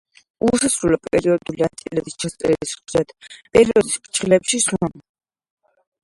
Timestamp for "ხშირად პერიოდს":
2.79-3.93